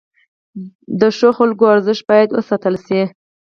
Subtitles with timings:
[0.99, 3.01] د ښو خلکو ارزښت باید وساتل شي.